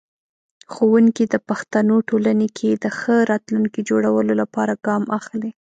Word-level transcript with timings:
ښوونکی 0.73 1.25
د 1.33 1.35
پښتنو 1.49 1.95
ټولنې 2.09 2.47
کې 2.57 2.69
د 2.83 2.85
ښه 2.99 3.15
راتلونکي 3.31 3.81
جوړولو 3.89 4.33
لپاره 4.41 4.73
ګام 4.87 5.03
اخلي. 5.19 5.49